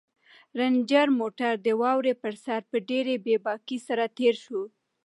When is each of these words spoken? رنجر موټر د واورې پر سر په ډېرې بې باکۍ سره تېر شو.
رنجر 0.59 1.07
موټر 1.19 1.53
د 1.65 1.67
واورې 1.81 2.13
پر 2.23 2.33
سر 2.45 2.59
په 2.71 2.77
ډېرې 2.89 3.15
بې 3.25 3.35
باکۍ 3.45 3.77
سره 3.87 4.03
تېر 4.17 4.35
شو. 4.45 4.61